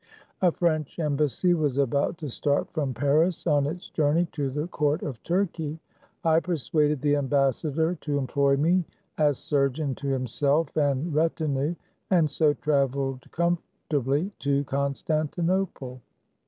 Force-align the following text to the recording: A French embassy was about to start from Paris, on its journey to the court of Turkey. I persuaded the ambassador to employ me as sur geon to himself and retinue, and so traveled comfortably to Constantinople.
A 0.41 0.51
French 0.51 0.97
embassy 0.97 1.53
was 1.53 1.77
about 1.77 2.17
to 2.17 2.29
start 2.31 2.71
from 2.73 2.91
Paris, 2.91 3.45
on 3.45 3.67
its 3.67 3.87
journey 3.87 4.25
to 4.31 4.49
the 4.49 4.65
court 4.67 5.03
of 5.03 5.21
Turkey. 5.21 5.77
I 6.23 6.39
persuaded 6.39 7.01
the 7.01 7.15
ambassador 7.15 7.93
to 7.93 8.17
employ 8.17 8.57
me 8.57 8.83
as 9.19 9.37
sur 9.37 9.69
geon 9.69 9.95
to 9.97 10.07
himself 10.07 10.75
and 10.75 11.13
retinue, 11.13 11.75
and 12.09 12.31
so 12.31 12.53
traveled 12.55 13.29
comfortably 13.31 14.31
to 14.39 14.63
Constantinople. 14.63 16.01